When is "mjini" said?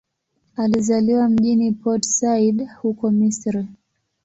1.29-1.71